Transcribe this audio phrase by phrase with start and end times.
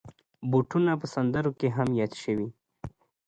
[0.49, 2.47] بوټونه په سندرو کې هم یاد شوي.